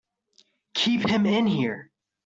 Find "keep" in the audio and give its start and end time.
0.73-1.07